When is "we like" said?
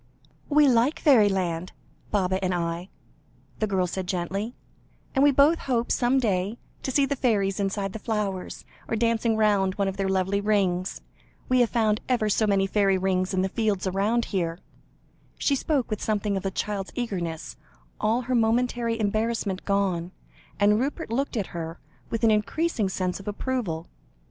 0.49-0.99